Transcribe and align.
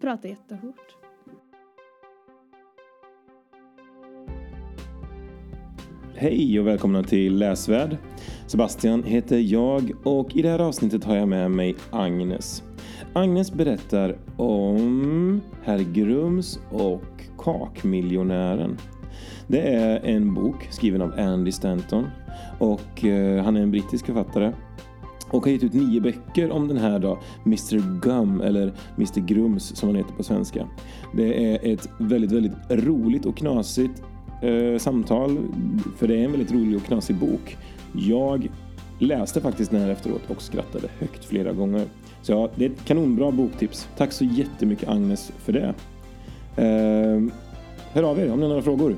Pratar 0.00 0.28
jättefort. 0.28 0.96
Hej 6.14 6.60
och 6.60 6.66
välkomna 6.66 7.02
till 7.02 7.38
Läsvärd. 7.38 7.96
Sebastian 8.46 9.02
heter 9.02 9.38
jag 9.38 9.92
och 10.04 10.36
i 10.36 10.42
det 10.42 10.48
här 10.48 10.58
avsnittet 10.58 11.04
har 11.04 11.16
jag 11.16 11.28
med 11.28 11.50
mig 11.50 11.76
Agnes. 11.90 12.62
Agnes 13.12 13.52
berättar 13.52 14.18
om 14.36 15.40
Herr 15.62 15.78
Grums 15.78 16.60
och 16.70 17.22
Kakmiljonären. 17.38 18.78
Det 19.46 19.74
är 19.74 20.00
en 20.04 20.34
bok 20.34 20.68
skriven 20.70 21.02
av 21.02 21.12
Andy 21.18 21.52
Stanton 21.52 22.06
och 22.58 23.04
eh, 23.04 23.44
han 23.44 23.56
är 23.56 23.60
en 23.60 23.70
brittisk 23.70 24.06
författare 24.06 24.52
och 25.30 25.44
har 25.44 25.52
gett 25.52 25.64
ut 25.64 25.74
nio 25.74 26.00
böcker 26.00 26.50
om 26.50 26.68
den 26.68 26.76
här 26.76 26.98
då, 26.98 27.18
Mr 27.46 28.00
Gum 28.00 28.40
eller 28.40 28.72
Mr 28.96 29.20
Grums 29.20 29.76
som 29.76 29.88
han 29.88 29.96
heter 29.96 30.14
på 30.14 30.22
svenska. 30.22 30.68
Det 31.16 31.54
är 31.54 31.72
ett 31.72 31.88
väldigt, 31.98 32.32
väldigt 32.32 32.52
roligt 32.70 33.26
och 33.26 33.36
knasigt 33.36 34.02
eh, 34.42 34.78
samtal 34.78 35.38
för 35.96 36.08
det 36.08 36.16
är 36.16 36.24
en 36.24 36.30
väldigt 36.30 36.52
rolig 36.52 36.76
och 36.76 36.84
knasig 36.84 37.16
bok. 37.16 37.56
Jag 37.92 38.48
läste 38.98 39.40
faktiskt 39.40 39.70
den 39.70 39.80
här 39.80 39.88
efteråt 39.88 40.22
och 40.28 40.42
skrattade 40.42 40.88
högt 40.98 41.24
flera 41.24 41.52
gånger. 41.52 41.84
Så 42.22 42.32
ja, 42.32 42.48
det 42.54 42.64
är 42.64 42.70
ett 42.70 42.84
kanonbra 42.84 43.30
boktips. 43.30 43.88
Tack 43.96 44.12
så 44.12 44.24
jättemycket 44.24 44.88
Agnes 44.88 45.32
för 45.38 45.52
det. 45.52 45.74
Eh, 46.56 47.22
hör 47.92 48.02
av 48.02 48.18
er 48.18 48.32
om 48.32 48.38
ni 48.38 48.42
har 48.42 48.48
några 48.48 48.62
frågor. 48.62 48.96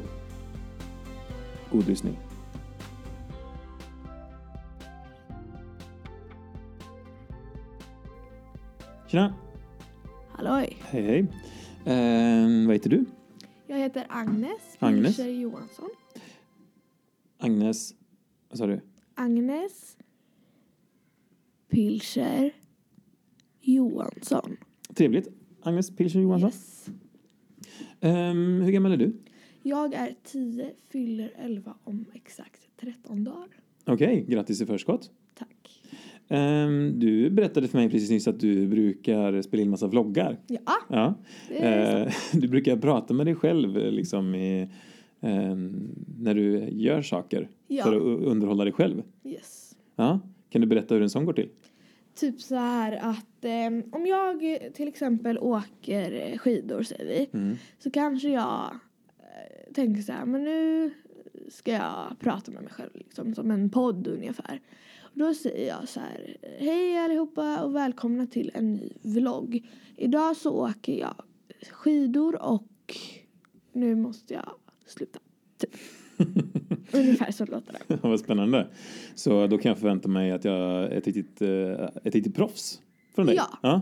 God 1.73 1.89
lyssning. 1.89 2.30
Tjena! 9.11 9.35
Halloj! 10.33 10.77
Hej 10.81 11.03
hej. 11.03 11.19
Eh, 11.85 12.67
vad 12.67 12.75
heter 12.75 12.91
du? 12.91 13.05
Jag 13.67 13.79
heter 13.79 14.07
Agnes 14.09 14.77
Agnes. 14.79 15.17
Pilcher 15.17 15.31
Johansson. 15.31 15.89
Agnes, 17.39 17.95
vad 18.49 18.59
sa 18.59 18.67
du? 18.67 18.81
Agnes 19.15 19.97
Pilcher 21.69 22.53
Johansson. 23.61 24.57
Trevligt. 24.95 25.29
Agnes 25.63 25.97
Pilcher 25.97 26.21
Johansson. 26.21 26.49
Yes. 26.51 26.89
Ehm, 28.01 28.61
hur 28.63 28.73
gammal 28.73 28.93
är 28.93 28.97
du? 28.97 29.13
Jag 29.63 29.95
är 29.95 30.15
10, 30.25 30.71
fyller 30.89 31.33
11 31.37 31.75
om 31.85 32.05
exakt 32.15 32.61
13 32.81 33.25
dagar. 33.25 33.49
Okej, 33.85 34.25
grattis 34.29 34.61
i 34.61 34.67
förskott. 34.67 35.11
Ehm, 36.33 36.99
du 36.99 37.31
berättade 37.31 37.69
för 37.69 37.79
mig 37.79 37.91
precis 37.91 38.11
nyss 38.11 38.29
att 38.29 38.41
du 38.41 38.67
brukar 38.67 39.43
spela 39.43 39.63
in 39.63 39.71
massa 39.71 39.87
vloggar. 39.87 40.37
Ja, 40.47 40.59
Ja. 40.89 41.15
det 41.49 41.59
är 41.59 42.07
Eh, 42.07 42.13
du 42.41 42.49
brukar 42.49 42.77
prata 42.77 43.15
med 43.15 43.27
dig 43.27 43.35
själv 43.35 43.77
eh, 43.79 43.91
liksom 43.93 44.35
i, 44.35 44.69
ehm, 45.21 45.89
när 46.19 46.35
du 46.35 46.69
gör 46.71 47.03
saker 47.03 47.49
Ja. 47.69 47.85
för 47.85 47.97
att 47.97 48.03
underhålla 48.27 48.65
dig 48.65 48.73
själv. 48.73 49.03
yes. 49.25 49.77
Ja. 49.97 50.21
Kan 50.51 50.61
du 50.61 50.67
berätta 50.67 50.95
hur 50.95 51.03
en 51.03 51.11
sån 51.11 51.25
går 51.25 51.33
till? 51.33 51.49
Typ 52.15 52.41
så 52.41 52.55
här 52.55 52.93
att 53.03 53.45
eh, 53.45 53.85
om 53.93 54.07
jag 54.07 54.59
till 54.75 54.89
exempel 54.89 55.39
åker 55.39 56.39
skidor 56.39 56.83
säger 56.83 57.05
vi. 57.07 57.39
Mm. 57.39 57.57
Så 57.79 57.91
kanske 57.91 58.29
jag 58.29 58.71
eh, 59.19 59.73
tänker 59.75 60.03
så 60.03 60.13
här, 60.13 60.25
men 60.27 60.45
nu 60.45 60.91
ska 61.49 61.73
jag 61.73 62.17
prata 62.21 62.53
med 62.53 62.63
mig 62.63 62.73
själv 62.73 62.91
liksom 62.95 63.35
som 63.35 63.51
en 63.51 63.71
podd 63.71 64.07
ungefär. 64.07 64.61
Då 65.15 65.35
säger 65.35 65.69
jag 65.69 65.89
så 65.89 66.01
här, 66.01 66.37
hej 66.59 66.99
allihopa 66.99 67.63
och 67.65 67.75
välkomna 67.77 68.27
till 68.27 68.51
en 68.55 68.75
ny 68.75 68.93
vlogg. 69.03 69.69
Idag 69.97 70.37
så 70.37 70.51
åker 70.51 71.01
jag 71.01 71.15
skidor 71.71 72.43
och 72.43 72.97
nu 73.73 73.95
måste 73.95 74.35
jag 74.35 74.51
sluta. 74.87 75.19
Typ. 75.59 75.71
Ungefär 76.93 77.31
så 77.33 77.47
låter 77.47 77.77
det. 77.89 77.99
Vad 78.03 78.21
spännande. 78.21 78.67
Så 79.15 79.47
då 79.47 79.59
kan 79.59 79.69
jag 79.69 79.79
förvänta 79.79 80.09
mig 80.09 80.33
att 80.33 80.45
jag 80.45 80.55
är 80.55 80.91
ett 80.91 81.07
riktigt, 81.07 81.43
eh, 81.43 81.89
ett 82.05 82.15
riktigt 82.15 82.35
proffs 82.35 82.81
från 83.15 83.27
dig. 83.27 83.41
Ja. 83.63 83.81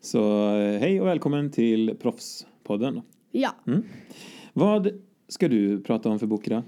Så 0.00 0.50
eh, 0.56 0.80
hej 0.80 1.00
och 1.00 1.06
välkommen 1.06 1.50
till 1.50 1.96
Proffspodden. 1.96 3.00
Ja, 3.30 3.54
Vad 4.52 5.02
ska 5.28 5.48
du 5.48 5.80
prata 5.80 6.08
om 6.08 6.18
för 6.18 6.26
bok 6.26 6.46
idag? 6.46 6.62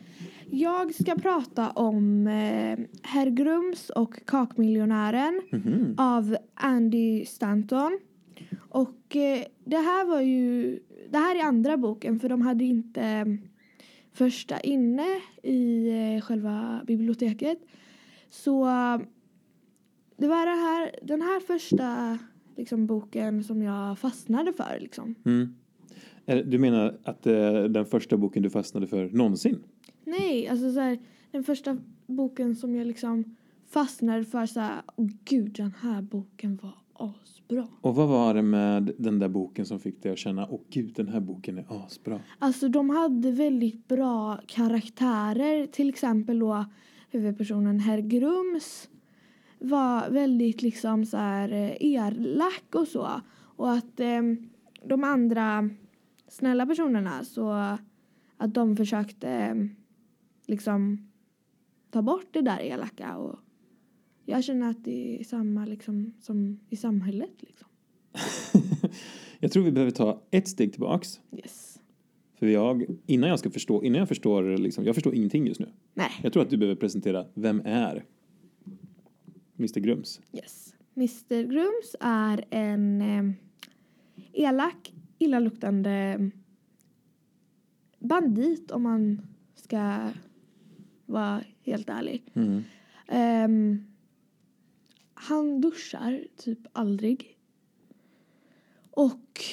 jag 0.50 0.94
ska 0.94 1.14
prata 1.14 1.70
om 1.70 2.26
eh, 2.26 2.78
Herr 3.02 3.30
Grums 3.30 3.90
och 3.90 4.26
Kakmiljonären. 4.26 5.42
Mhm. 5.52 5.94
av 5.96 6.36
Andy 6.54 7.24
Stanton. 7.24 7.98
Och 8.58 9.16
eh, 9.16 9.44
det 9.64 9.76
här 9.76 10.04
var 10.04 10.20
ju, 10.20 10.78
det 11.10 11.18
här 11.18 11.36
är 11.36 11.44
andra 11.44 11.76
boken 11.76 12.20
för 12.20 12.28
de 12.28 12.42
hade 12.42 12.64
inte 12.64 13.02
eh, 13.02 13.26
första 14.12 14.60
inne 14.60 15.06
i 15.42 15.88
eh, 15.88 16.20
själva 16.20 16.80
biblioteket. 16.86 17.58
Så 18.30 18.64
det 20.16 20.28
var 20.28 20.46
det 20.46 20.62
här, 20.62 20.90
den 21.02 21.22
här 21.22 21.40
första 21.40 22.18
liksom, 22.56 22.86
boken 22.86 23.44
som 23.44 23.62
jag 23.62 23.98
fastnade 23.98 24.52
för 24.52 24.78
liksom. 24.80 25.14
Mm. 25.24 25.54
Du 26.44 26.58
menar 26.58 26.98
att 27.04 27.26
är 27.26 27.68
den 27.68 27.86
första 27.86 28.16
boken 28.16 28.42
du 28.42 28.50
fastnade 28.50 28.86
för 28.86 29.08
någonsin? 29.08 29.58
Nej, 30.04 30.48
alltså 30.48 30.72
så 30.72 30.80
här, 30.80 30.98
den 31.30 31.44
första 31.44 31.78
boken 32.06 32.56
som 32.56 32.74
jag 32.74 32.86
liksom 32.86 33.36
fastnade 33.66 34.24
för 34.24 34.46
så 34.46 34.60
här, 34.60 34.82
åh 34.96 35.08
gud 35.24 35.52
den 35.52 35.74
här 35.80 36.02
boken 36.02 36.58
var 36.62 36.74
asbra. 36.92 37.68
Och 37.80 37.94
vad 37.94 38.08
var 38.08 38.34
det 38.34 38.42
med 38.42 38.92
den 38.98 39.18
där 39.18 39.28
boken 39.28 39.66
som 39.66 39.80
fick 39.80 40.02
dig 40.02 40.12
att 40.12 40.18
känna 40.18 40.46
åh 40.50 40.60
gud 40.70 40.94
den 40.94 41.08
här 41.08 41.20
boken 41.20 41.58
är 41.58 41.64
asbra? 41.68 42.20
Alltså 42.38 42.68
de 42.68 42.90
hade 42.90 43.30
väldigt 43.30 43.88
bra 43.88 44.40
karaktärer. 44.46 45.66
Till 45.66 45.88
exempel 45.88 46.38
då 46.38 46.64
huvudpersonen 47.10 47.80
Herr 47.80 47.98
Grums 47.98 48.88
var 49.58 50.10
väldigt 50.10 50.62
liksom 50.62 51.04
så 51.04 51.16
här 51.16 51.52
eh, 51.52 51.76
elak 51.80 52.74
och 52.74 52.88
så. 52.88 53.08
Och 53.56 53.72
att 53.72 54.00
eh, 54.00 54.22
de 54.84 55.04
andra 55.04 55.70
snälla 56.28 56.66
personerna 56.66 57.24
så 57.24 57.50
att 58.36 58.54
de 58.54 58.76
försökte 58.76 59.30
eh, 59.30 59.54
liksom 60.46 61.08
ta 61.90 62.02
bort 62.02 62.26
det 62.30 62.40
där 62.40 62.60
elaka 62.60 63.16
och 63.16 63.38
jag 64.24 64.44
känner 64.44 64.70
att 64.70 64.84
det 64.84 65.20
är 65.20 65.24
samma 65.24 65.64
liksom 65.64 66.12
som 66.20 66.60
i 66.68 66.76
samhället 66.76 67.30
liksom. 67.38 67.68
jag 69.38 69.52
tror 69.52 69.64
vi 69.64 69.72
behöver 69.72 69.90
ta 69.92 70.22
ett 70.30 70.48
steg 70.48 70.72
tillbaks. 70.72 71.20
Yes. 71.32 71.80
För 72.34 72.46
jag, 72.46 72.86
innan 73.06 73.30
jag 73.30 73.38
ska 73.38 73.50
förstå, 73.50 73.82
innan 73.82 73.98
jag 73.98 74.08
förstår 74.08 74.58
liksom, 74.58 74.84
jag 74.84 74.94
förstår 74.94 75.14
ingenting 75.14 75.46
just 75.46 75.60
nu. 75.60 75.68
Nej. 75.94 76.10
Jag 76.22 76.32
tror 76.32 76.42
att 76.42 76.50
du 76.50 76.56
behöver 76.56 76.76
presentera, 76.76 77.26
vem 77.34 77.62
är 77.64 78.04
Mr 79.58 79.80
Grums? 79.80 80.20
Yes. 80.32 80.74
Mr 80.96 81.42
Grums 81.42 81.96
är 82.00 82.44
en 82.50 83.00
eh, 83.02 83.32
elak, 84.32 84.92
illaluktande 85.18 86.30
bandit 87.98 88.70
om 88.70 88.82
man 88.82 89.20
ska 89.54 90.10
vara 91.06 91.44
helt 91.62 91.88
ärlig. 91.88 92.22
Mm. 92.34 92.62
Ehm, 93.08 93.84
han 95.14 95.60
duschar 95.60 96.26
typ 96.36 96.58
aldrig. 96.72 97.38
Och 98.90 99.44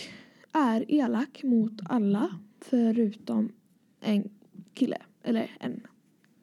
är 0.51 0.91
elak 0.91 1.43
mot 1.43 1.81
alla 1.85 2.39
förutom 2.59 3.51
en 3.99 4.29
kille, 4.73 4.97
eller 5.23 5.51
en 5.59 5.87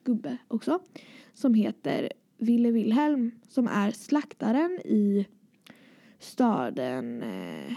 gubbe 0.05 0.37
också. 0.49 0.81
Som 1.35 1.55
heter 1.55 2.13
Ville 2.39 2.71
Wilhelm 2.71 3.31
som 3.49 3.67
är 3.67 3.91
slaktaren 3.91 4.81
i 4.85 5.27
staden 6.19 7.23
eh, 7.23 7.73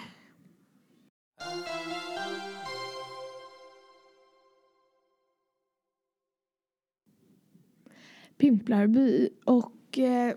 Pimplarby 8.38 9.30
och 9.46 10.00
eh, 10.00 10.36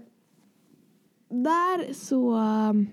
där 1.29 1.93
så 1.93 2.35
um, 2.37 2.89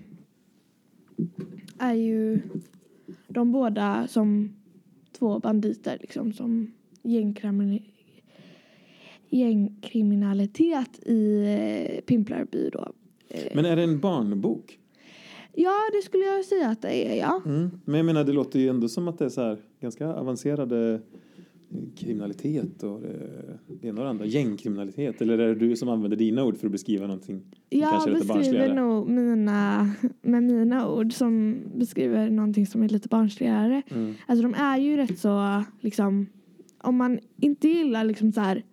är 1.78 1.94
ju 1.94 2.40
de 3.28 3.52
båda 3.52 4.08
som 4.08 4.56
två 5.12 5.38
banditer 5.38 5.98
liksom 6.00 6.32
som 6.32 6.72
gängkriminalitet 9.30 10.98
i 11.06 11.44
eh, 11.44 12.00
Pimplarby 12.00 12.70
då. 12.72 12.92
Eh, 13.28 13.52
Men 13.54 13.64
är 13.64 13.76
det 13.76 13.82
en 13.82 14.00
barnbok? 14.00 14.78
Ja, 15.56 15.74
det 15.92 16.02
skulle 16.02 16.24
jag 16.24 16.44
säga 16.44 16.68
att 16.68 16.82
det 16.82 17.08
är, 17.08 17.14
ja. 17.14 17.42
Mm. 17.46 17.70
Men 17.84 17.96
jag 17.96 18.06
menar, 18.06 18.24
det 18.24 18.32
låter 18.32 18.58
ju 18.58 18.68
ändå 18.68 18.88
som 18.88 19.08
att 19.08 19.18
det 19.18 19.24
är 19.24 19.28
så 19.28 19.40
här 19.40 19.58
ganska 19.80 20.14
avancerade 20.14 21.00
kriminalitet 21.96 22.82
och 22.82 23.00
det, 23.00 23.58
det 23.80 23.88
ena 23.88 24.00
och 24.00 24.04
det 24.04 24.10
andra. 24.10 24.26
Gängkriminalitet. 24.26 25.22
Eller 25.22 25.38
är 25.38 25.48
det 25.48 25.54
du 25.54 25.76
som 25.76 25.88
använder 25.88 26.16
dina 26.16 26.44
ord 26.44 26.56
för 26.56 26.66
att 26.66 26.72
beskriva 26.72 27.06
någonting 27.06 27.42
Jag 27.68 28.12
beskriver 28.12 28.74
nog 28.74 29.08
mina 29.08 29.90
med 30.22 30.42
mina 30.42 30.88
ord 30.88 31.12
som 31.12 31.56
beskriver 31.74 32.30
någonting 32.30 32.66
som 32.66 32.82
är 32.82 32.88
lite 32.88 33.08
barnsligare. 33.08 33.82
Mm. 33.88 34.14
Alltså 34.26 34.42
de 34.42 34.54
är 34.54 34.78
ju 34.78 34.96
rätt 34.96 35.18
så 35.18 35.64
liksom 35.80 36.26
om 36.78 36.96
man 36.96 37.18
inte 37.40 37.68
gillar 37.68 38.04
liksom 38.04 38.32
så 38.32 38.40
här 38.40 38.64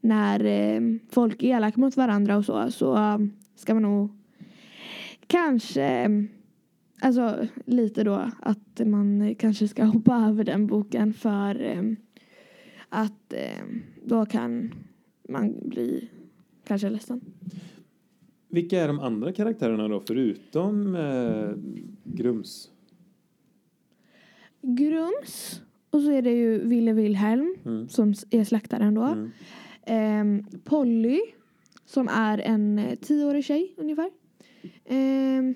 när 0.00 0.44
eh, 0.44 0.80
folk 1.10 1.42
är 1.42 1.56
elaka 1.56 1.80
mot 1.80 1.96
varandra 1.96 2.36
och 2.36 2.44
så 2.44 2.70
så 2.70 2.96
eh, 2.96 3.18
ska 3.56 3.74
man 3.74 3.82
nog 3.82 4.17
kanske 5.28 6.10
alltså 7.00 7.46
lite 7.64 8.04
då 8.04 8.30
att 8.40 8.80
man 8.86 9.34
kanske 9.34 9.68
ska 9.68 9.84
hoppa 9.94 10.16
över 10.28 10.44
den 10.44 10.66
boken 10.66 11.12
för 11.14 11.62
eh, 11.62 11.82
att 12.88 13.32
eh, 13.32 13.64
då 14.04 14.26
kan 14.26 14.74
man 15.28 15.54
bli 15.68 16.08
kanske 16.64 16.90
ledsen. 16.90 17.20
Vilka 18.48 18.80
är 18.80 18.88
de 18.88 19.00
andra 19.00 19.32
karaktärerna 19.32 19.88
då 19.88 20.00
förutom 20.00 20.94
eh, 20.94 21.50
Grums? 22.04 22.70
Grums 24.62 25.62
och 25.90 26.02
så 26.02 26.10
är 26.10 26.22
det 26.22 26.32
ju 26.32 26.58
Ville 26.68 26.92
Wilhelm 26.92 27.54
Mm. 27.64 27.88
som 27.88 28.14
är 28.30 28.44
slaktaren 28.44 28.94
då. 28.94 29.02
Mm. 29.02 29.30
Ehm, 29.86 30.44
Polly 30.64 31.20
som 31.84 32.08
är 32.08 32.38
en 32.38 32.78
eh, 32.78 32.94
tioårig 32.98 33.44
tjej 33.44 33.74
ungefär. 33.76 34.10
Ehm, 34.84 35.54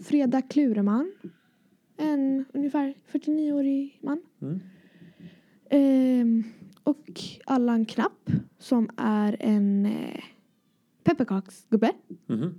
Freda 0.00 0.42
Klureman. 0.42 1.12
En 1.96 2.44
ungefär 2.54 2.94
49-årig 3.12 3.98
man. 4.02 4.20
Mm. 4.42 4.60
Ehm, 5.70 6.44
och 6.84 7.20
Allan 7.46 7.84
Knapp 7.84 8.30
som 8.58 8.88
är 8.96 9.36
en 9.40 9.86
eh, 9.86 10.20
pepparkaksgubbe. 11.04 11.92
Mhm. 12.26 12.42
En 12.42 12.52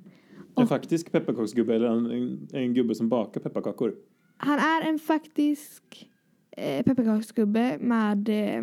Och- 0.54 0.70
faktisk 0.70 1.12
pepparkaksgubbe 1.12 1.76
eller 1.76 1.88
en, 1.88 2.06
en, 2.12 2.48
en 2.54 2.74
gubbe 2.74 2.96
som 2.96 3.10
bakar 3.10 3.42
pepparkakor? 3.42 3.96
Han 4.38 4.60
är 4.60 4.82
en 4.90 5.00
faktisk 5.00 6.10
eh, 6.52 6.84
pepparkaksgubbe 6.84 7.78
med 7.80 8.30
eh, 8.30 8.62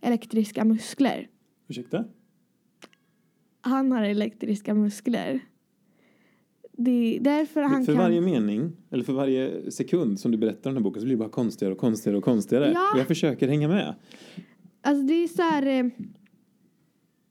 elektriska 0.00 0.64
muskler. 0.64 1.28
Ursäkta? 1.68 2.04
Han 3.60 3.92
har 3.92 4.02
elektriska 4.02 4.74
muskler. 4.74 5.40
Det 6.76 7.16
är 7.16 7.20
därför 7.20 7.62
han 7.62 7.84
för 7.84 7.92
kan... 7.92 8.02
varje 8.02 8.20
mening, 8.20 8.72
eller 8.90 9.04
för 9.04 9.12
varje 9.12 9.70
sekund 9.70 10.20
som 10.20 10.30
du 10.30 10.38
berättar 10.38 10.70
om 10.70 10.74
den 10.74 10.82
här 10.82 10.90
boken 10.90 11.00
så 11.00 11.04
blir 11.04 11.16
det 11.16 11.20
bara 11.20 11.28
konstigare 11.28 11.72
och 11.74 11.80
konstigare 11.80 12.18
och 12.18 12.24
konstigare. 12.24 12.72
Ja. 12.74 12.92
Och 12.92 13.00
jag 13.00 13.06
försöker 13.06 13.48
hänga 13.48 13.68
med. 13.68 13.94
Alltså 14.80 15.06
det 15.06 15.14
är 15.14 15.28
så 15.28 15.42
här... 15.42 15.66
Eh, 15.66 15.86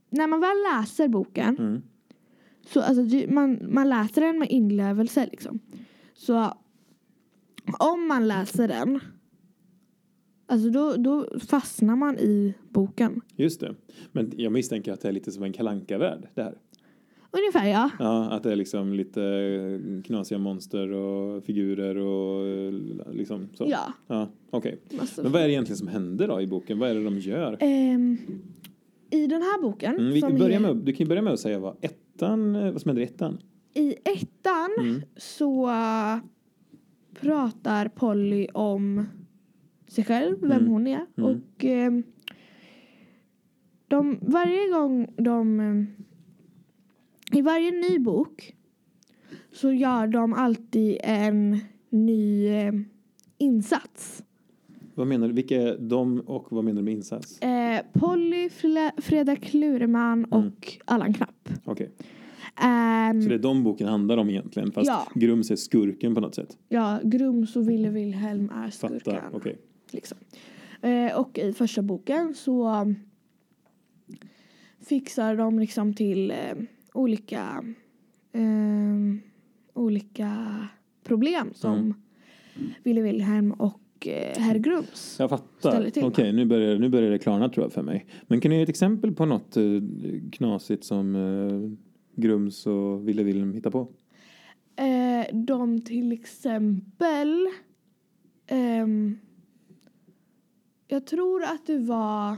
när 0.09 0.27
man 0.27 0.39
väl 0.39 0.57
läser 0.73 1.07
boken 1.07 1.57
Mm. 1.57 1.81
så 2.65 2.81
alltså 2.81 3.33
man, 3.33 3.59
man 3.69 3.89
läser 3.89 4.21
den 4.21 4.39
med 4.39 4.49
inlevelse 4.49 5.27
liksom. 5.31 5.59
Så 6.13 6.53
om 7.79 8.07
man 8.07 8.27
läser 8.27 8.67
den 8.67 8.99
Alltså 10.51 10.69
då, 10.69 10.95
då 10.95 11.39
fastnar 11.39 11.95
man 11.95 12.19
i 12.19 12.53
boken. 12.69 13.21
Just 13.35 13.59
det. 13.59 13.75
Men 14.11 14.33
jag 14.38 14.51
misstänker 14.51 14.93
att 14.93 15.01
det 15.01 15.07
är 15.07 15.11
lite 15.11 15.31
som 15.31 15.43
en 15.43 15.53
kalanka 15.53 15.97
värld 15.97 16.27
det 16.33 16.43
här. 16.43 16.57
Ungefär 17.33 17.68
ja. 17.69 17.89
Ja, 18.00 18.30
att 18.30 18.44
det 18.44 18.51
är 18.51 18.56
liksom 18.56 18.94
lite 18.94 19.22
knasiga 20.06 20.38
monster 20.39 20.92
och 20.92 21.44
figurer 21.44 21.98
och 21.98 22.48
eh, 22.48 22.74
liksom 23.13 23.50
så. 23.54 23.66
Ja. 23.69 23.94
Ja, 24.07 24.28
okej. 24.50 24.80
Massa. 25.00 25.24
Men 25.24 25.31
vad 25.31 25.42
är 25.42 25.45
det 25.48 25.51
egentligen 25.54 25.78
som 25.78 25.88
händer 25.88 26.28
då 26.28 26.42
i 26.42 26.48
boken? 26.48 26.80
Vad 26.80 26.89
är 26.89 26.95
det 26.95 27.04
de 27.04 27.19
gör? 27.19 27.57
Ehm, 27.60 28.18
I 29.10 29.28
den 29.28 29.42
här 29.42 29.62
boken. 29.62 29.95
Mm, 30.00 30.12
vi 30.13 30.22
börja 30.22 30.60
med, 30.60 30.78
du 30.78 30.94
kan 30.94 31.06
ju 31.06 31.10
börja 31.10 31.22
med 31.22 31.33
att 31.33 31.39
säga 31.39 31.60
vad 31.60 31.75
ettan, 31.81 32.56
eh, 32.56 32.72
vad 32.72 32.81
som 32.81 32.89
händer 32.89 33.01
i 33.01 33.06
ettan. 33.06 33.38
I 33.74 33.94
ettan 34.04 34.69
Mm. 34.80 35.01
så 35.18 35.69
pratar 37.19 37.88
Polly 37.88 38.48
om 38.54 39.06
sig 39.88 40.04
själv, 40.06 40.38
vem 40.42 40.51
Mm. 40.51 40.68
hon 40.68 40.88
är. 40.88 41.06
Mm. 41.18 41.30
Och 41.30 41.66
ehm, 41.66 42.04
de, 43.88 44.19
varje 44.22 44.68
gång 44.72 45.13
de... 45.18 45.60
ehm, 45.60 45.88
I 47.33 47.42
varje 47.42 47.72
ny 47.72 48.00
bok 48.00 48.56
så 49.51 49.72
gör 49.72 50.07
de 50.07 50.33
alltid 50.33 50.98
en 51.04 51.60
ny 51.89 52.48
ehm, 52.48 52.86
insats. 53.38 54.24
Vad 54.95 55.07
menar 55.07 55.28
du? 55.28 55.33
Vilka 55.33 55.56
är 55.62 55.78
de 55.78 56.19
och 56.19 56.48
vad 56.51 56.63
menar 56.63 56.81
du 56.81 56.86
med 56.86 56.94
insats? 56.94 57.39
Eh, 57.42 57.80
Polly, 57.94 58.48
Fle- 58.50 59.01
Freda 59.01 59.36
Klureman 59.36 60.25
Mm. 60.25 60.31
och 60.48 60.78
Allan 60.86 61.13
Knapp. 61.13 61.50
Okej. 61.66 61.92
Ehm, 62.62 63.22
Så 63.22 63.30
det 63.30 63.36
är 63.36 63.39
de 63.39 63.63
boken 63.63 63.88
handlar 63.88 64.18
om 64.18 64.30
egentligen 64.30 64.72
fast 64.72 64.88
Ja. 64.88 65.07
Grums 65.16 65.51
är 65.51 65.56
skurken 65.56 66.16
på 66.16 66.22
något 66.22 66.36
sätt. 66.36 66.57
Ja, 66.69 67.00
Grums 67.04 67.56
och 67.56 67.69
Ville 67.69 67.89
Wilhelm 67.89 68.50
är 68.56 68.69
skurken. 68.69 69.00
Fattar, 69.00 69.30
okej. 69.34 69.57
Liksom. 69.92 70.18
Eh, 70.81 71.19
och 71.19 71.38
i 71.39 71.54
första 71.54 71.81
boken 71.81 72.34
så 72.36 72.68
um, 72.81 72.95
fixar 74.80 75.36
de 75.36 75.60
liksom 75.60 75.94
till 75.94 76.31
eh, 76.31 76.38
olika 76.93 77.63
eh, 78.33 79.15
olika 79.73 80.67
problem 81.03 81.51
som 81.53 81.93
Mm. 82.55 82.71
Ville 82.83 83.01
Wilhelm 83.01 83.51
och 83.51 84.07
eh, 84.07 84.38
Herr 84.38 84.57
Grums. 84.57 85.15
Jag 85.19 85.29
fattar. 85.29 85.91
Okej, 86.03 86.33
nu, 86.33 86.45
börjar, 86.45 86.79
nu 86.79 86.89
börjar 86.89 87.11
det 87.11 87.19
klarna 87.19 87.49
tror 87.49 87.65
jag 87.65 87.73
för 87.73 87.81
mig. 87.81 88.05
Men 88.27 88.41
kan 88.41 88.51
du 88.51 88.57
ge 88.57 88.63
ett 88.63 88.69
exempel 88.69 89.11
på 89.11 89.25
något 89.25 89.57
eh, 89.57 89.63
knasigt 90.31 90.83
som 90.83 91.15
eh, 91.15 91.77
Grums 92.21 92.67
och 92.67 93.07
Ville 93.07 93.23
Wilhelm 93.23 93.53
hittar 93.53 93.71
på? 93.71 93.88
Eh, 94.75 95.35
de 95.35 95.81
till 95.81 96.11
exempel 96.11 97.47
ehm, 98.47 99.17
jag 100.88 101.05
tror 101.07 101.43
att 101.43 101.67
det 101.67 101.77
var 101.77 102.38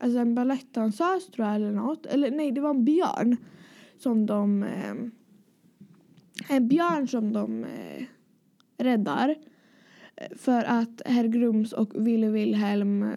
alltså 0.00 0.18
en 0.18 0.34
balettdansös 0.34 1.26
tror 1.26 1.46
jag 1.46 1.56
eller 1.56 1.72
något. 1.72 2.06
Eller 2.06 2.30
nej, 2.30 2.52
det 2.52 2.60
var 2.60 2.70
en 2.70 2.84
björn 2.84 3.36
som 3.98 4.26
de 4.26 4.62
Eh, 4.62 6.56
en 6.56 6.68
björn 6.68 7.08
som 7.08 7.32
de 7.32 7.64
eh, 7.64 8.04
räddar 8.78 9.36
eh, 10.16 10.36
för 10.36 10.64
att 10.64 11.02
herr 11.04 11.24
Grums 11.24 11.72
och 11.72 12.06
Ville 12.06 12.28
Wilhelm 12.28 13.02
eh, 13.02 13.08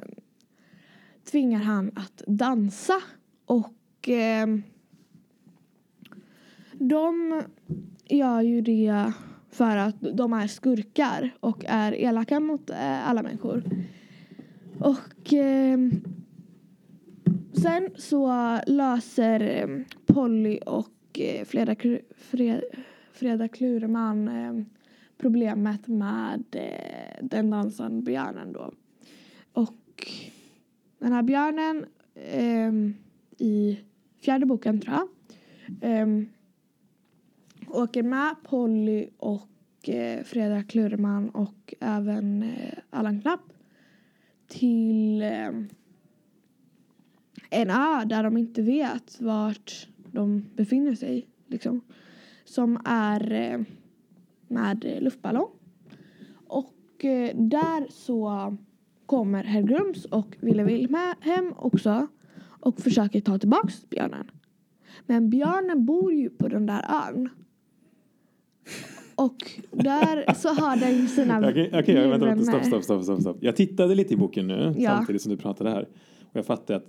tvingar 1.32 1.60
han 1.60 1.92
att 1.96 2.24
dansa 2.28 3.02
och 3.46 4.10
eh, 4.10 4.48
de 6.74 7.42
gör 8.06 8.42
ju 8.42 8.62
det 8.62 9.14
för 9.50 9.78
att 9.78 9.96
de 10.14 10.34
är 10.34 10.48
skurkar 10.48 11.36
och 11.40 11.66
är 11.68 11.92
elaka 11.92 12.40
mot 12.40 12.70
eh, 12.70 13.10
alla 13.10 13.24
människor. 13.24 13.64
Och 14.80 15.34
eh, 15.34 15.78
sen 17.54 17.90
så 17.96 18.28
eh, 18.28 18.60
löser 18.68 19.40
eh, 19.40 19.68
Polly 20.06 20.60
och 20.66 21.20
eh, 21.20 21.46
Freda, 21.46 21.76
Klurman 23.48 24.30
Freda 24.30 24.66
problemet 25.18 25.88
med 25.88 26.44
den 27.22 27.50
dansande 27.50 28.02
björnen 28.02 28.54
då. 28.54 28.72
Och 29.54 30.08
den 31.00 31.14
här 31.14 31.24
björnen 31.24 31.86
ehm, 32.16 32.94
i 33.38 33.80
fjärde 34.22 34.46
boken 34.46 34.82
tror 34.82 34.96
jag 34.96 35.08
ehm, 35.82 36.30
åker 37.68 38.04
med 38.04 38.36
Polly 38.44 39.10
och 39.18 39.90
eh, 39.90 40.24
Freda 40.24 40.64
Klurman 40.64 41.30
och 41.30 41.74
även 41.80 42.54
Allan 42.90 43.22
Knapp 43.22 43.54
till 44.48 45.22
eh, 45.22 45.52
en 47.50 47.70
ö 47.70 48.06
där 48.06 48.24
de 48.24 48.38
inte 48.38 48.62
vet 48.62 49.22
vart 49.22 49.88
de 50.12 50.46
befinner 50.56 50.96
sig. 50.96 51.28
Liksom. 51.48 51.82
Som 52.46 52.80
är 52.86 53.32
eh, 53.32 53.60
med 54.48 54.98
luftballong. 55.02 55.50
Och 56.48 57.06
eh, 57.06 57.36
där 57.36 57.88
så 57.90 58.58
kommer 59.06 59.44
Herr 59.44 59.62
Grums 59.62 60.06
och 60.06 60.36
Ville 60.42 60.64
Wilhelm 60.64 61.54
också 61.56 62.08
och 62.60 62.80
försöker 62.82 63.22
ta 63.22 63.40
tillbaks 63.40 63.90
björnen. 63.90 64.32
Men 65.06 65.30
björnen 65.30 65.86
bor 65.86 66.14
ju 66.14 66.30
på 66.30 66.48
den 66.48 66.66
där 66.66 66.86
ön. 67.08 67.30
Och 69.16 69.52
där 69.72 70.34
så 70.34 70.50
har 70.50 70.78
den 70.78 71.08
sina 71.08 71.50
Okej, 71.50 71.70
okej, 71.74 72.08
vänta, 72.10 72.26
vänta, 72.26 72.44
stopp, 72.46 72.66
stopp, 72.66 72.84
stopp, 72.84 73.04
stopp, 73.04 73.22
stopp. 73.22 73.38
Jag 73.42 73.56
tittade 73.56 73.96
lite 73.96 74.14
i 74.14 74.18
boken 74.18 74.48
nu 74.48 74.74
Ja. 74.78 74.90
samtidigt 74.90 75.22
som 75.22 75.32
du 75.32 75.38
pratade 75.38 75.70
här. 75.70 75.88
Och 76.22 76.36
jag 76.36 76.46
fattade 76.46 76.78
att 76.78 76.86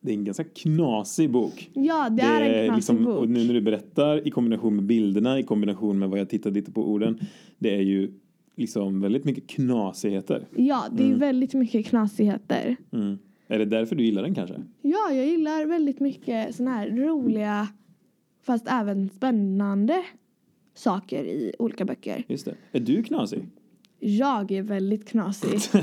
det 0.00 0.10
är 0.10 0.14
en 0.14 0.24
ganska 0.24 0.44
knasig 0.44 1.30
bok. 1.30 1.70
Ja, 1.74 2.08
det, 2.10 2.22
är 2.22 2.40
en 2.42 2.64
knasig 2.66 2.76
liksom, 2.76 3.04
bok. 3.04 3.18
Och 3.18 3.28
nu 3.28 3.44
när 3.44 3.54
du 3.54 3.60
berättar 3.60 4.26
i 4.28 4.30
kombination 4.30 4.76
med 4.76 4.84
bilderna, 4.84 5.38
i 5.38 5.42
kombination 5.42 5.98
med 5.98 6.08
vad 6.10 6.18
jag 6.18 6.28
tittade 6.30 6.54
lite 6.54 6.72
på 6.72 6.90
orden. 6.92 7.18
Det 7.58 7.74
är 7.76 7.80
ju 7.82 8.12
liksom 8.56 9.00
väldigt 9.00 9.24
mycket 9.24 9.46
knasigheter. 9.48 10.46
Ja, 10.56 10.84
det 10.92 11.02
är 11.02 11.06
Mm. 11.06 11.18
väldigt 11.18 11.54
mycket 11.54 11.86
knasigheter. 11.86 12.76
Mm. 12.92 13.18
Är 13.48 13.58
det 13.58 13.64
därför 13.64 13.96
du 13.96 14.04
gillar 14.04 14.22
den 14.22 14.34
kanske? 14.34 14.54
Ja, 14.82 15.10
jag 15.12 15.26
gillar 15.26 15.66
väldigt 15.66 16.00
mycket 16.00 16.54
såna 16.54 16.70
här 16.70 16.90
roliga 16.90 17.68
fast 18.42 18.66
även 18.70 19.08
spännande 19.08 20.02
saker 20.74 21.24
i 21.24 21.52
olika 21.58 21.84
böcker. 21.84 22.24
Just 22.28 22.44
det. 22.44 22.54
Är 22.72 22.80
du 22.80 23.02
knasig? 23.02 23.46
Jag 24.00 24.50
är 24.52 24.62
väldigt 24.62 25.08
knasig. 25.08 25.60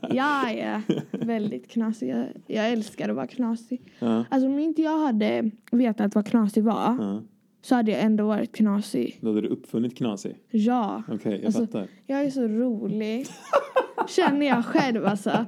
Jag 0.00 0.50
är 0.52 0.82
väldigt 1.26 1.68
knasig. 1.70 2.08
Jag, 2.10 2.26
jag 2.46 2.68
älskar 2.72 3.08
att 3.08 3.16
vara 3.16 3.26
knasig. 3.26 3.92
ja. 3.98 4.24
Alltså 4.30 4.48
om 4.48 4.58
inte 4.58 4.82
jag 4.82 4.98
hade 4.98 5.50
vetat 5.72 6.14
vad 6.14 6.26
knasig 6.26 6.64
var 6.64 6.96
ja. 6.98 7.22
så 7.62 7.74
hade 7.74 7.90
jag 7.90 8.00
ändå 8.00 8.26
varit 8.26 8.56
knasig. 8.56 9.18
Då 9.20 9.28
hade 9.28 9.40
du 9.40 9.48
uppfunnit 9.48 9.96
knasig? 9.96 10.36
Ja. 10.50 11.02
Okej, 11.08 11.32
jag 11.36 11.44
Alltså, 11.46 11.60
fattar. 11.66 11.88
Jag 12.06 12.24
är 12.24 12.30
så 12.30 12.48
rolig. 12.48 13.26
Känner 14.08 14.46
jag 14.46 14.64
själv 14.64 15.06
alltså. 15.06 15.44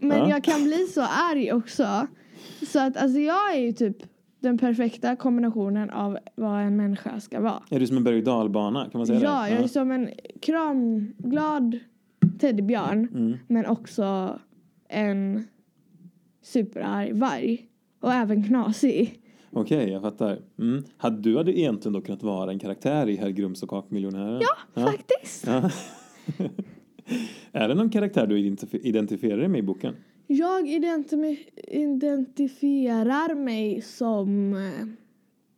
Men 0.00 0.18
Ja. 0.18 0.28
jag 0.30 0.44
kan 0.44 0.64
bli 0.64 0.86
så 0.86 1.02
arg 1.02 1.52
också. 1.52 2.06
Så 2.66 2.78
att 2.80 2.96
alltså 2.96 3.18
jag 3.18 3.54
är 3.56 3.60
ju 3.60 3.72
typ 3.72 3.96
den 4.42 4.58
perfekta 4.58 5.16
kombinationen 5.16 5.90
av 5.90 6.18
vad 6.34 6.60
en 6.62 6.76
människa 6.76 7.20
ska 7.20 7.40
vara. 7.40 7.62
Är 7.70 7.80
du 7.80 7.86
som 7.86 7.96
en 7.96 8.04
berg 8.04 8.18
och 8.18 8.24
dalbana? 8.24 8.88
Kan 8.90 8.98
man 8.98 9.06
säga 9.06 9.20
Ja, 9.22 9.42
det? 9.42 9.50
jag 9.50 9.62
är 9.64 9.68
som 9.68 9.90
en 9.90 10.10
kramglad 10.42 11.78
teddybjörn. 12.38 13.08
Mm. 13.14 13.38
Men 13.48 13.66
också 13.66 14.38
en 14.88 15.44
superarg 16.42 17.12
varg. 17.12 17.66
Och 18.00 18.12
även 18.12 18.44
knasig. 18.44 19.18
Okej, 19.50 19.90
jag 19.90 20.02
fattar. 20.02 20.38
Mm. 20.58 20.84
Hade 20.96 21.20
du 21.20 21.36
hade 21.36 21.58
egentligen 21.58 21.92
då 21.92 22.00
kunnat 22.00 22.22
vara 22.22 22.50
en 22.50 22.58
karaktär 22.58 23.08
i 23.08 23.16
Herr 23.16 23.30
Grums 23.30 23.62
och 23.62 23.68
kakmiljonären? 23.70 24.40
Ja, 24.74 24.82
faktiskt. 24.82 25.46
Ja. 25.46 25.70
är 27.52 27.68
det 27.68 27.74
någon 27.74 27.90
karaktär 27.90 28.26
du 28.26 28.36
identif- 28.38 28.80
identifierar 28.82 29.38
dig 29.38 29.48
med 29.48 29.58
i 29.58 29.62
boken? 29.62 29.94
Jag 30.26 30.68
identifierar 31.68 33.34
mig 33.34 33.82
som 33.82 34.54
eh, 34.54 34.86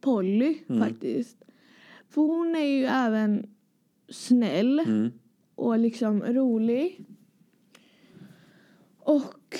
Polly 0.00 0.58
Mm. 0.68 0.82
faktiskt. 0.88 1.42
För 2.08 2.22
hon 2.22 2.54
är 2.56 2.64
ju 2.78 2.84
även 2.84 3.46
snäll 4.08 4.78
Mm. 4.78 5.10
och 5.54 5.78
liksom 5.78 6.22
rolig. 6.22 7.04
Och 8.98 9.56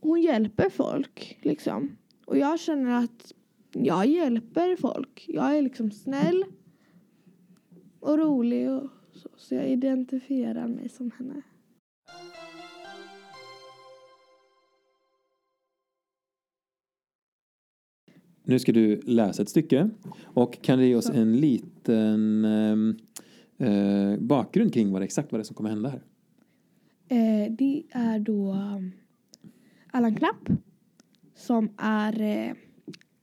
hon 0.00 0.20
hjälper 0.22 0.70
folk 0.70 1.38
liksom. 1.42 1.96
Och 2.26 2.38
jag 2.38 2.60
känner 2.60 3.04
att 3.04 3.32
jag 3.72 4.06
hjälper 4.06 4.76
folk. 4.76 5.24
Jag 5.28 5.56
är 5.58 5.62
liksom 5.62 5.90
snäll 5.90 6.44
och 8.00 8.18
rolig 8.18 8.70
och 8.70 8.88
så. 9.12 9.28
Så 9.36 9.54
jag 9.54 9.68
identifierar 9.68 10.68
mig 10.68 10.88
som 10.88 11.10
henne. 11.18 11.42
Nu 18.48 18.58
ska 18.58 18.72
du 18.72 19.00
läsa 19.04 19.42
ett 19.42 19.48
stycke 19.48 19.90
och 20.24 20.62
kan 20.62 20.78
du 20.78 20.86
ge 20.86 20.94
oss 20.94 21.10
en 21.10 21.36
liten 21.36 22.44
ehm, 22.44 22.96
eh, 23.58 24.18
bakgrund 24.18 24.74
kring 24.74 24.92
vad 24.92 25.00
det, 25.00 25.04
exakt 25.04 25.32
vad 25.32 25.40
det 25.40 25.42
är 25.42 25.44
som 25.44 25.56
kommer 25.56 25.70
hända 25.70 25.88
här? 25.88 26.02
Eh, 27.08 27.52
det 27.52 27.82
är 27.90 28.18
då 28.18 28.52
um, 28.52 28.92
Allan 29.90 30.14
Knapp 30.14 30.48
som 31.34 31.70
är 31.76 32.20
eh, 32.20 32.52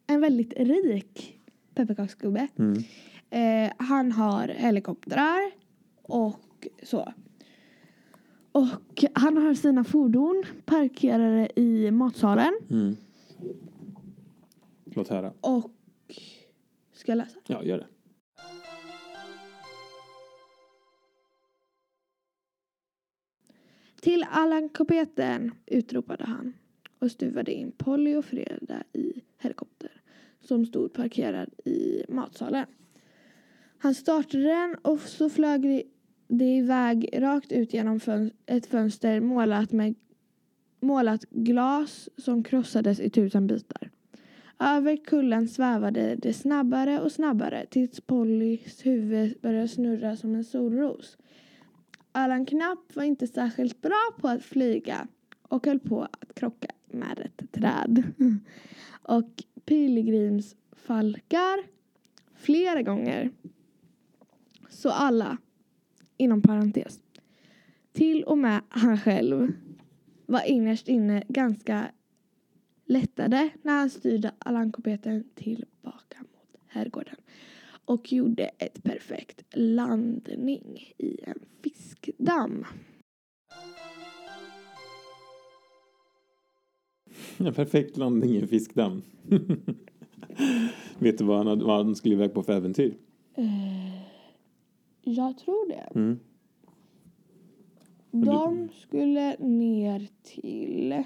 en 0.08 0.22
väldigt 0.22 0.54
rik 0.58 1.40
pepparkaksgubbe. 1.76 2.48
Mm. 2.56 2.84
Eh, 3.30 3.72
han 3.78 4.12
har 4.12 4.48
helikoptrar 4.48 5.52
och 6.02 6.68
så. 6.84 7.14
Och 8.52 9.06
han 9.14 9.38
har 9.38 9.54
sina 9.54 9.84
fordon 9.84 10.44
parkerade 10.66 11.50
i 11.56 11.92
matsalen 11.92 12.54
Mm. 12.70 12.96
Låt 14.96 15.08
höra. 15.08 15.34
och 15.42 15.72
ska 16.94 17.12
jag 17.12 17.18
läsa? 17.18 17.40
Ja, 17.48 17.64
gör 17.64 17.78
det. 17.78 17.88
Till 24.02 24.26
Allan-kopeten 24.32 25.52
utropade 25.66 26.24
han 26.24 26.54
och 27.00 27.12
stuvade 27.12 27.54
in 27.54 27.72
Polly 27.72 28.16
och 28.16 28.26
Freda 28.26 28.84
i 28.94 29.22
helikopter 29.40 29.92
som 30.42 30.66
stod 30.66 30.94
parkerad 30.94 31.50
i 31.66 32.04
matsalen. 32.10 32.66
Han 33.78 33.96
startade 33.96 34.44
den 34.44 34.76
och 34.82 35.00
så 35.00 35.30
flög 35.30 35.62
det- 36.28 36.46
iväg 36.58 37.10
rakt 37.14 37.52
ut 37.52 37.74
genom 37.74 38.00
ett 38.46 38.66
fönster 38.66 39.20
målat 39.20 39.72
med 39.72 39.96
målat 40.80 41.22
glas 41.30 42.10
som 42.18 42.44
krossades 42.44 43.00
i 43.00 43.10
tusen 43.10 43.48
bitar. 43.48 43.92
Över 44.60 44.98
kullen 44.98 45.48
svävade 45.48 46.16
det 46.16 46.34
snabbare 46.34 47.02
och 47.02 47.12
snabbare 47.12 47.66
tills 47.66 48.02
Pollys 48.02 48.86
huvud 48.86 49.38
började 49.42 49.68
snurra 49.68 50.16
som 50.16 50.36
en 50.36 50.44
solros. 50.44 51.18
Allan 52.12 52.46
Knapp 52.46 52.96
var 52.96 53.04
inte 53.04 53.28
särskilt 53.28 53.82
bra 53.82 54.02
på 54.18 54.28
att 54.28 54.44
flyga 54.44 55.08
och 55.42 55.66
höll 55.66 55.80
på 55.80 56.04
att 56.04 56.36
krocka 56.36 56.68
med 56.88 57.20
ett 57.20 57.52
träd. 57.52 58.04
Och 59.02 59.44
pilgrimsfalkar 59.66 61.64
flera 62.36 62.82
gånger. 62.82 63.32
Så 64.70 64.90
alla, 64.90 65.38
inom 66.18 66.42
parentes, 66.42 67.00
till 67.92 68.24
och 68.24 68.38
med 68.38 68.62
han 68.70 68.98
själv 68.98 69.54
var 70.26 70.42
innerst 70.46 70.88
inne 70.88 71.24
ganska 71.28 71.92
lättade 72.94 73.50
när 73.62 73.80
han 73.80 73.90
styrde 73.90 74.32
Allan-kopeten 74.38 75.24
tillbaka 75.36 76.18
mot 76.20 76.62
herrgården 76.68 77.16
och 77.86 78.14
gjorde 78.14 78.44
ett 78.44 78.84
perfekt 78.84 79.44
landning 79.54 80.94
i 80.98 81.20
en 81.24 81.40
fiskdamm. 81.64 82.66
En 87.38 87.54
perfekt 87.54 87.98
landning 87.98 88.30
i 88.30 88.42
en 88.42 88.48
fiskdamm. 88.48 89.02
Vet 91.00 91.18
du 91.18 91.24
vad 91.24 91.38
han, 91.38 91.48
hade, 91.48 91.66
vad 91.66 91.86
han 91.86 91.96
skulle 91.96 92.16
iväg 92.16 92.34
på 92.34 92.44
för 92.44 92.54
äventyr? 92.54 92.98
Eh, 93.36 94.02
jag 95.02 95.38
tror 95.38 95.70
det. 95.70 96.00
Mm. 96.00 96.20
De 98.12 98.70
skulle 98.70 99.38
ner 99.40 100.08
till... 100.24 101.04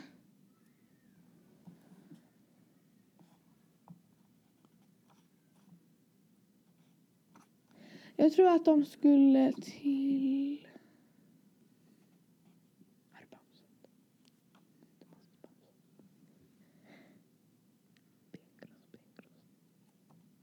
Jag 8.20 8.34
tror 8.34 8.48
att 8.48 8.66
de 8.66 8.86
skulle 8.86 9.54
till... 9.54 10.68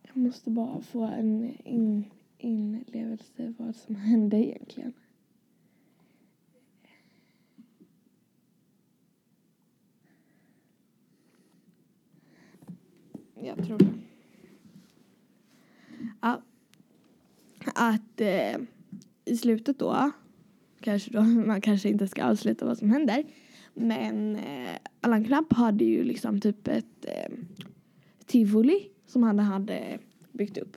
Jag 0.03 0.17
måste 0.17 0.51
bara 0.51 0.81
få 0.81 1.03
en 1.03 1.57
in, 1.65 2.11
inlevelse 2.39 3.55
vad 3.59 3.77
som 3.77 3.95
hände 3.97 4.37
egentligen. 4.37 4.93
Jag 13.35 13.65
tror 13.67 13.79
det. 13.79 13.93
Ja. 16.21 16.43
Att 17.75 18.21
eh, 18.21 18.57
i 19.25 19.34
slutet 19.45 19.79
då, 19.79 20.11
kanske 20.81 21.11
då, 21.11 21.23
man 21.47 21.61
kanske 21.61 21.89
inte 21.89 22.09
ska 22.09 22.25
avsluta 22.25 22.67
vad 22.67 22.79
som 22.79 22.91
händer. 22.91 23.25
Men 23.75 24.37
eh, 24.37 24.77
Allan 25.01 25.25
Knapp 25.25 25.53
hade 25.53 25.85
ju 25.85 26.05
liksom 26.05 26.41
typ 26.41 26.69
ett 26.69 27.07
eh, 27.07 27.33
tivoli 28.27 28.89
som 29.07 29.23
han 29.23 29.39
hade 29.39 29.99
byggt 30.33 30.59
upp. 30.59 30.77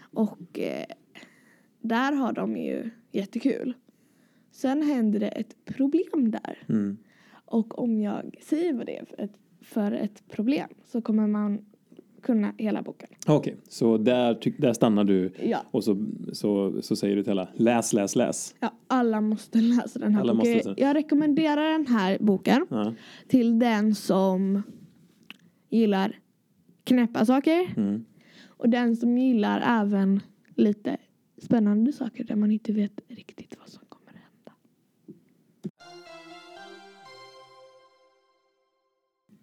Och 0.00 0.58
eh, 0.58 0.86
där 1.80 2.12
har 2.12 2.32
de 2.32 2.56
ju 2.56 2.90
jättekul. 3.12 3.74
Sen 4.50 4.82
händer 4.82 5.20
det 5.20 5.28
ett 5.28 5.64
problem 5.64 6.30
där. 6.30 6.58
Mm. 6.68 6.96
Och 7.44 7.78
om 7.78 8.00
jag 8.00 8.36
säger 8.42 8.72
vad 8.72 8.86
det 8.86 8.98
är 8.98 9.04
för 9.04 9.20
ett, 9.20 9.38
för 9.60 9.92
ett 9.92 10.28
problem 10.28 10.68
så 10.84 11.02
kommer 11.02 11.26
man 11.26 11.64
kunna 12.22 12.52
hela 12.58 12.82
boken. 12.82 13.08
Okej, 13.26 13.56
så 13.68 13.98
där, 13.98 14.38
där 14.58 14.72
stannar 14.72 15.04
du 15.04 15.32
Ja, 15.42 15.62
och 15.70 15.84
så, 15.84 16.06
så, 16.32 16.82
så 16.82 16.96
säger 16.96 17.16
du 17.16 17.22
till 17.22 17.32
alla 17.32 17.48
läs, 17.54 17.92
läs, 17.92 18.16
läs. 18.16 18.54
ja 18.60 18.72
alla 18.86 19.20
måste 19.20 19.58
läsa 19.60 19.98
den 19.98 20.14
här 20.14 20.20
Alla 20.20 20.34
boken. 20.34 20.52
måste 20.52 20.68
läsa. 20.68 20.80
Jag 20.80 20.96
rekommenderar 20.96 21.72
den 21.72 21.86
här 21.86 22.18
boken 22.20 22.66
Ja. 22.70 22.94
till 23.28 23.58
den 23.58 23.94
som 23.94 24.62
gillar 25.68 26.18
knäppa 26.84 27.24
saker 27.26 27.72
Mm. 27.76 28.04
och 28.46 28.68
den 28.68 28.96
som 28.96 29.18
gillar 29.18 29.80
även 29.82 30.20
lite 30.54 30.96
spännande 31.42 31.92
saker 31.92 32.24
där 32.24 32.36
man 32.36 32.50
inte 32.50 32.72
vet 32.72 33.00
riktigt 33.08 33.54
vad 33.58 33.68
som 33.68 33.82
kommer 33.88 34.10
att 34.10 34.16
hända. 34.16 34.52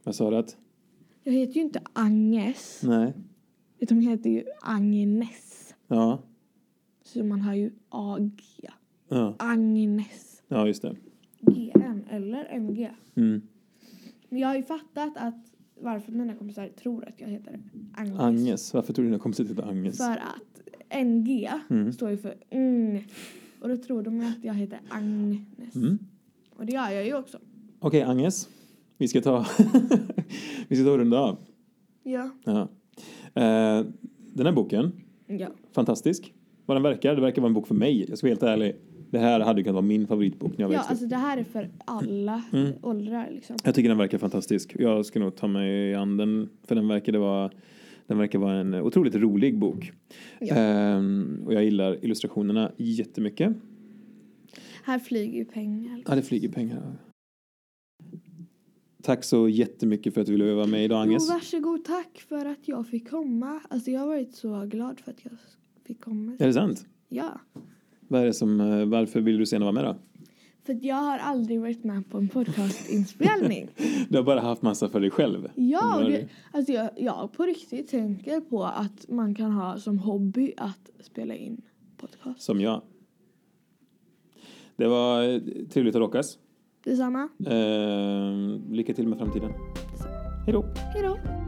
Vad 0.04 0.16
sa 0.16 0.30
du 0.30 0.38
att? 0.38 0.58
Jag 1.28 1.34
heter 1.34 1.54
ju 1.54 1.62
inte 1.62 1.82
Agnes 1.94 2.82
Nej. 2.84 3.14
Du, 3.80 3.86
hon 3.96 4.02
heter 4.02 4.30
ju 4.30 4.44
Agnes. 4.62 5.74
Ja. 5.88 6.20
Så 7.04 7.24
man 7.24 7.42
har 7.42 7.54
ju 7.54 7.72
AG. 7.90 8.42
Ja, 9.08 9.36
Agnes. 9.40 10.44
ja 10.48 10.68
just 10.68 10.82
det. 10.82 10.96
GN 11.42 12.04
eller 12.10 12.46
MG. 12.52 12.92
Mm. 13.16 13.42
Men 14.30 14.40
jag 14.40 14.48
har 14.48 14.56
ju 14.56 14.64
fattat 14.64 15.14
att 15.18 15.54
varför 15.82 16.12
mina 16.12 16.36
kompisar 16.36 16.68
tror 16.68 17.06
att 17.08 17.22
jag 17.22 17.28
heter 17.28 17.60
Agnes. 17.94 18.20
Agnes. 18.20 18.74
Varför 18.74 18.94
tror 18.94 19.06
dina 19.06 19.20
kompisar 19.20 19.44
heter 19.44 19.70
Agnes? 19.70 19.98
För 19.98 20.12
att 20.18 21.04
NG 21.06 21.50
Mm. 21.70 21.94
står 21.94 22.10
ju 22.10 22.18
för 22.18 22.36
mm. 22.50 23.04
Och 23.62 23.70
då 23.70 23.78
tror 23.78 24.04
de 24.04 24.20
att 24.22 24.44
jag 24.44 24.54
heter 24.54 24.80
Agnes. 24.90 25.76
Mm. 25.76 26.00
Och 26.56 26.66
det 26.66 26.74
gör 26.74 26.90
jag 26.90 27.06
ju 27.06 27.16
också. 27.18 27.40
Okej, 27.80 28.04
Agnes. 28.04 28.50
Vi 28.98 29.08
ska 29.08 29.22
ta... 29.22 29.46
vi 30.68 30.76
ska 30.76 30.86
ta 30.86 30.92
och 30.92 30.98
runda 30.98 31.20
av. 31.20 31.38
Ja. 32.04 32.30
Ja. 32.46 32.62
Eh, 33.34 33.86
den 34.34 34.46
här 34.46 34.52
boken, 34.52 34.92
Ja. 35.28 35.48
fantastisk. 35.72 36.34
Vad 36.66 36.78
den 36.78 36.84
verkar, 36.84 37.16
det 37.16 37.22
verkar 37.22 37.42
vara 37.42 37.50
en 37.50 37.54
bok 37.54 37.68
för 37.68 37.76
mig. 37.76 38.06
Jag 38.10 38.18
ska 38.18 38.28
vara 38.28 38.32
helt 38.32 38.44
ärlig. 38.44 38.76
Det 39.10 39.20
här 39.20 39.40
hade 39.40 39.64
kunnat 39.64 39.74
vara 39.74 39.82
min 39.86 40.08
favoritbok 40.08 40.58
när 40.58 40.64
jag 40.66 40.72
Ja, 40.74 40.78
växte 40.78 40.90
alltså 40.92 41.06
det 41.06 41.16
här 41.16 41.38
är 41.38 41.44
för 41.44 41.70
alla 41.86 42.44
Mm. 42.54 42.72
åldrar 42.82 43.30
liksom. 43.32 43.56
Jag 43.64 43.76
tycker 43.76 43.90
den 43.90 43.98
verkar 43.98 44.18
fantastisk. 44.18 44.76
Jag 44.80 45.06
ska 45.06 45.20
nog 45.20 45.36
ta 45.36 45.48
mig 45.48 45.96
an 45.96 46.18
den, 46.18 46.50
för 46.68 46.76
den 46.76 46.88
verkar 46.88 47.14
vara, 47.18 47.52
den 48.08 48.18
verkar 48.18 48.40
vara 48.40 48.54
en 48.56 48.74
otroligt 48.74 49.16
rolig 49.16 49.60
bok. 49.60 49.92
Ja. 50.40 50.56
Ehm, 50.56 51.42
och 51.46 51.54
jag 51.54 51.64
gillar 51.64 52.06
illustrationerna 52.06 52.72
jättemycket. 52.78 53.54
Här 54.84 55.00
flyger 55.00 55.38
ju 55.40 55.46
pengar. 55.46 56.04
Ja, 56.08 56.16
det 56.16 56.22
flyger 56.22 56.50
pengar. 56.50 56.82
Tack 59.06 59.24
så 59.24 59.50
jättemycket 59.50 60.14
för 60.14 60.22
att 60.22 60.28
du 60.28 60.34
ville 60.34 60.54
vara 60.54 60.68
med 60.68 60.84
idag, 60.84 61.02
Agnes. 61.02 61.28
Jo, 61.28 61.34
varsågod. 61.34 61.86
Tack 61.86 62.26
för 62.30 62.46
att 62.46 62.68
jag 62.68 62.88
fick 62.88 63.10
komma. 63.10 63.62
Alltså 63.70 63.92
jag 63.92 64.00
har 64.00 64.08
varit 64.08 64.36
så 64.36 64.66
glad 64.66 65.00
för 65.00 65.12
att 65.12 65.26
jag 65.26 65.34
fick 65.84 66.02
komma. 66.02 66.38
Är 66.40 66.48
det 66.48 66.54
sant? 66.54 66.86
Ja. 67.10 67.40
Vad 68.00 68.22
är 68.22 68.26
det 68.26 68.34
som, 68.34 68.62
eh, 68.62 68.86
varför 68.86 69.22
vill 69.22 69.38
du 69.38 69.46
senare 69.46 69.74
vara 69.74 69.84
med 69.84 69.84
då? 69.84 69.96
För 70.64 70.74
att 70.74 70.84
jag 70.84 70.96
har 70.96 71.18
aldrig 71.18 71.62
varit 71.62 71.84
med 71.84 72.10
på 72.10 72.18
en 72.18 72.28
podcastinspelning. 72.28 73.68
Du 74.10 74.18
har 74.18 74.24
bara 74.24 74.40
haft 74.40 74.62
massa 74.62 74.90
för 74.90 75.00
dig 75.00 75.10
själv. 75.10 75.50
ja, 75.56 76.00
det, 76.08 76.28
alltså 76.52 76.74
jag, 76.74 76.90
jag 76.98 77.32
på 77.34 77.44
riktigt 77.44 77.88
tänker 77.88 78.42
på 78.42 78.64
att 78.64 79.10
man 79.10 79.36
kan 79.36 79.52
ha 79.52 79.80
som 79.80 80.00
hobby 80.00 80.54
att 80.58 80.90
spela 81.00 81.36
in 81.36 81.62
podcast. 81.98 82.42
Som 82.42 82.62
jag. 82.62 82.82
Det 84.76 84.88
var 84.88 85.24
eh, 85.24 85.40
trevligt 85.70 85.96
att 85.96 86.00
råkas. 86.00 86.38
Detsamma. 86.86 87.30
Ehm, 87.48 88.74
lycka 88.74 88.94
till 88.94 89.08
med 89.08 89.18
framtiden. 89.18 89.52
Hej 90.46 90.54
då. 90.54 90.66
Hej 90.94 91.04
då. 91.04 91.45